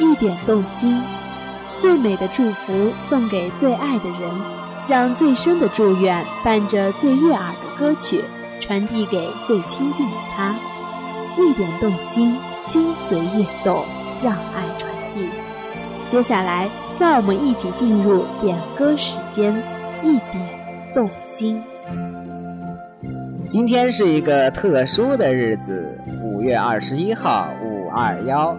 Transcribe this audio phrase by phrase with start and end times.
[0.00, 0.98] 一点动心，
[1.76, 4.30] 最美的祝福送给最爱的人，
[4.88, 8.24] 让最深的祝愿伴着最悦耳的歌曲
[8.62, 10.56] 传递给最亲近的他。
[11.38, 13.84] 一点动心，心随悦动，
[14.22, 15.28] 让爱传递。
[16.10, 19.54] 接下来，让我们一起进入点歌时间，
[20.02, 20.48] 一点
[20.94, 21.62] 动心。
[23.50, 28.56] 今天是一个特殊的日子，五月二十一号，五二幺。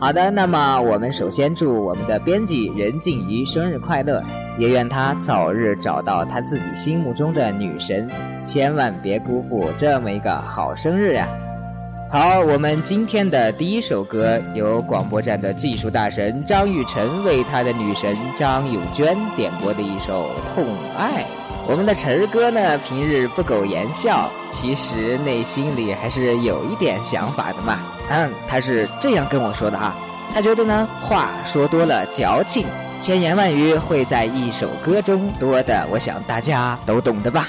[0.00, 4.22] 好的，那么我们首先祝我们的编辑任静怡生日快乐，
[4.58, 8.10] 也愿她早日找到她自己心目中的女神，
[8.44, 11.26] 千万别辜负这么一个好生日呀！
[12.10, 20.66] 好，我们今天的第一首歌由广播站的技术大神张玉成为他的女神张永娟点播的一首《痛
[20.98, 21.22] 爱》。
[21.66, 27.78] 我们的晨儿哥呢，平日不苟言笑，其实内心里还是有一点想法的嘛。
[28.10, 29.96] 嗯，他是这样跟我说的啊，
[30.34, 32.66] 他觉得呢，话说多了矫情，
[33.00, 37.48] 千言万语会在一首歌中多的，我想大家都懂的吧。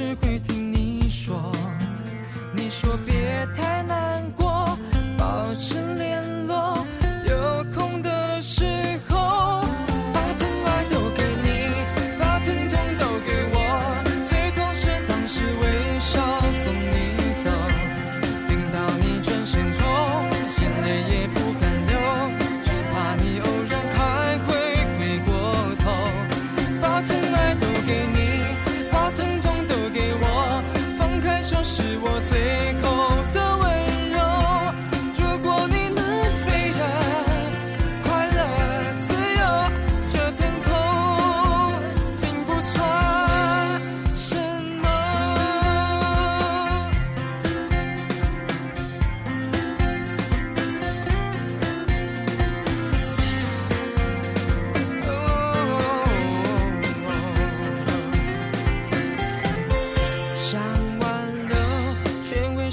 [0.00, 0.29] 时。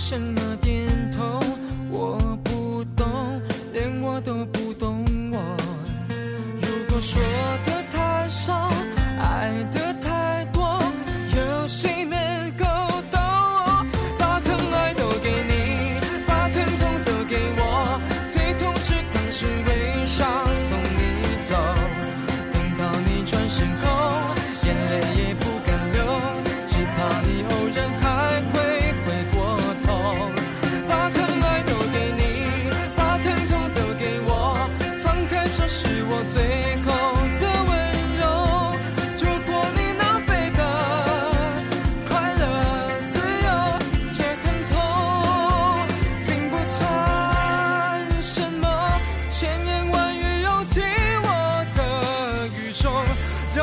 [0.09, 0.36] ocean.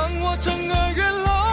[0.05, 1.44] 让我整个人老。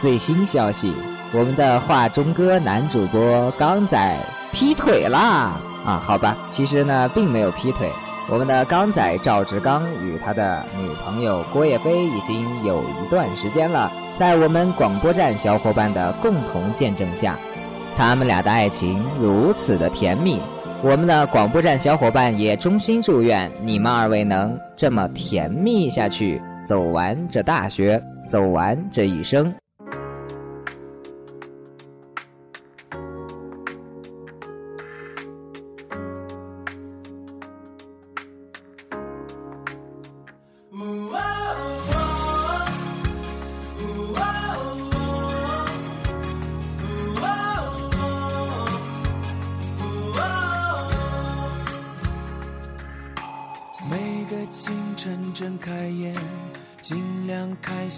[0.00, 0.94] 最新消息，
[1.30, 4.16] 我们的画中歌男主播刚仔
[4.50, 5.60] 劈腿啦！
[5.84, 7.90] 啊，好吧，其实呢并没有劈腿。
[8.26, 17.38] 我们的刚仔赵志刚与他的女朋友郭叶飞已经有一段时间了，在我们广播站小伙伴的共同见证下，
[17.94, 20.40] 他们俩的爱情如此的甜蜜。
[20.82, 29.52] 我们的广播站小伙伴也衷心祝愿你们二位能这么甜蜜下去，走完这大学，走完这一生。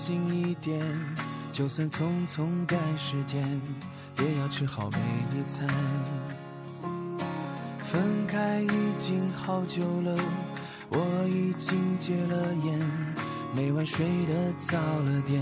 [0.05, 0.85] 近一点
[1.53, 3.49] 就算匆匆赶时间，
[4.19, 4.99] 也要吃好每
[5.39, 5.65] 一餐。
[7.85, 10.17] 分开已经好久了，
[10.89, 12.81] 我已经戒了烟，
[13.55, 15.41] 每晚睡得早了点，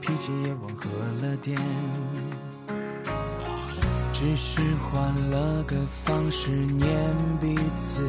[0.00, 0.88] 脾气也温和
[1.20, 1.60] 了点。
[4.12, 6.88] 只是换了个方式念
[7.40, 8.08] 彼此，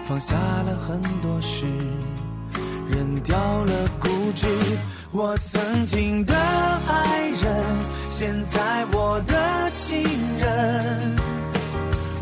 [0.00, 1.66] 放下了很多事，
[2.90, 4.46] 扔掉了固执。
[5.10, 7.64] 我曾经的爱人，
[8.10, 10.02] 现在我的情
[10.38, 11.16] 人。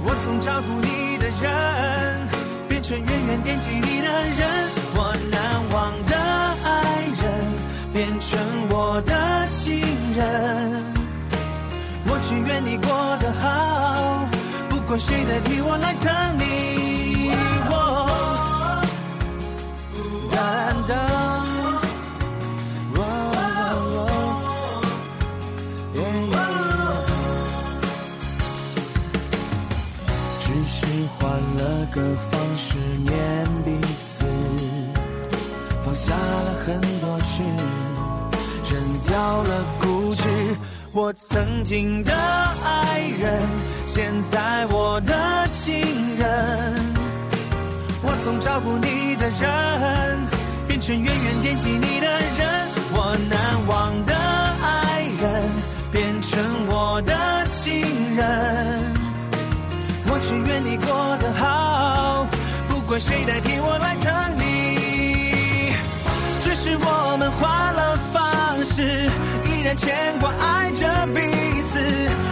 [0.04, 2.28] 我从照顾你的人，
[2.68, 4.08] 变成远远惦记你的
[4.38, 4.48] 人。
[4.94, 5.40] 我难
[5.72, 6.16] 忘的
[6.64, 6.70] 爱
[7.20, 7.24] 人，
[7.92, 8.38] 变成
[8.70, 9.80] 我的情
[10.14, 10.84] 人。
[12.08, 14.26] 我只愿你过得好，
[14.70, 16.75] 不管谁代替我来疼你。
[40.96, 43.43] 我曾经的爱人，
[43.87, 45.14] 现在我的
[45.52, 45.78] 情
[46.16, 46.26] 人。
[48.02, 50.26] 我从照顾你的人，
[50.66, 52.48] 变成远远惦记你的人。
[52.94, 54.14] 我难忘的
[54.64, 55.43] 爱人，
[55.93, 57.14] 变成我的
[57.50, 57.82] 情
[58.16, 58.25] 人。
[60.06, 62.26] 我只愿你过得好，
[62.70, 65.75] 不管谁代替我来疼你。
[66.40, 69.10] 只是我们换了方式，
[69.66, 71.20] 然牵挂爱着彼
[71.64, 71.80] 此，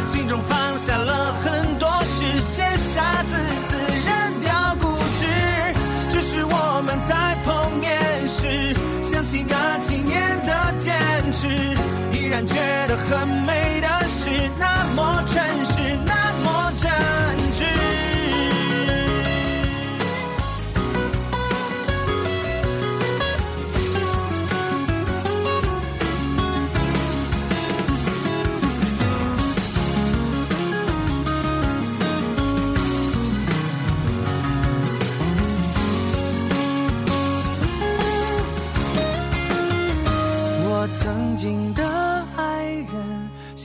[0.06, 3.34] 心中放下了很多事，写下自
[3.66, 3.76] 私，
[4.06, 4.88] 扔掉固
[5.19, 5.26] 执。
[6.10, 7.90] 只是我们在碰面
[8.28, 8.72] 时，
[9.02, 10.14] 想起那几年
[10.46, 10.94] 的坚
[11.32, 11.48] 持，
[12.16, 12.54] 依然觉
[12.86, 15.98] 得很美的事，那么真实，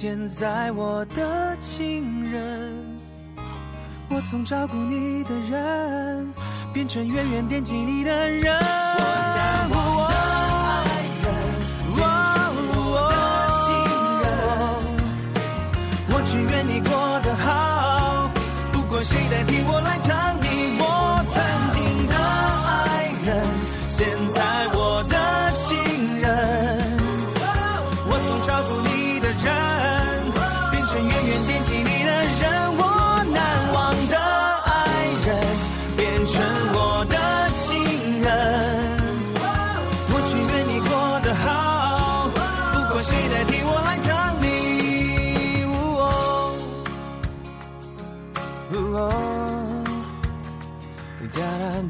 [0.01, 2.73] 现在我的情人。
[4.09, 6.25] 我从照顾你的人，
[6.73, 8.57] 变成远远惦记你的人。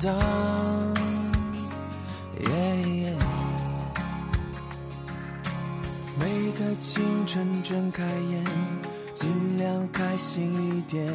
[0.02, 0.16] 当
[6.18, 8.46] 每个清晨睁开眼，
[9.14, 11.12] 尽量开心一点。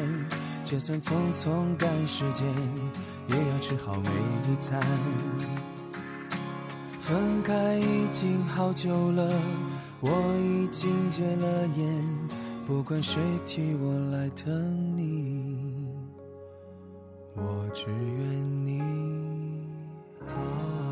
[0.63, 2.45] 就算匆匆赶时间，
[3.27, 4.09] 也要吃好每
[4.51, 4.79] 一餐。
[6.99, 9.27] 分开已经好久了，
[9.99, 12.03] 我已经戒了烟。
[12.67, 14.53] 不管谁替我来疼
[14.95, 15.64] 你，
[17.35, 19.67] 我只愿你
[20.25, 20.84] 好。